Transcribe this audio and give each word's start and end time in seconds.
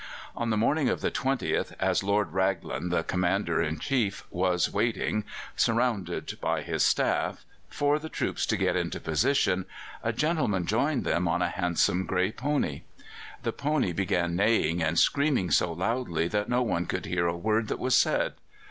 On 0.35 0.49
the 0.49 0.57
morning 0.57 0.89
of 0.89 1.01
the 1.01 1.11
20th, 1.11 1.73
as 1.79 2.01
Lord 2.01 2.33
Raglan, 2.33 2.89
the 2.89 3.03
Commander 3.03 3.61
in 3.61 3.77
Chief, 3.77 4.23
was 4.31 4.67
waiting, 4.73 5.25
surrounded 5.55 6.39
by 6.41 6.63
his 6.63 6.81
staff, 6.81 7.45
for 7.69 7.99
the 7.99 8.09
troops 8.09 8.47
to 8.47 8.57
get 8.57 8.75
into 8.75 8.99
position, 8.99 9.65
a 10.01 10.11
gentleman 10.11 10.65
joined 10.65 11.03
them 11.03 11.27
on 11.27 11.43
a 11.43 11.49
handsome 11.49 12.07
grey 12.07 12.31
pony. 12.31 12.81
The 13.43 13.53
pony 13.53 13.91
began 13.91 14.35
neighing 14.35 14.81
and 14.81 14.97
screaming 14.97 15.51
so 15.51 15.71
loudly 15.71 16.27
that 16.29 16.49
no 16.49 16.63
one 16.63 16.87
could 16.87 17.05
hear 17.05 17.27
a 17.27 17.37
word 17.37 17.67
that 17.67 17.77
was 17.77 17.93
said. 17.93 18.33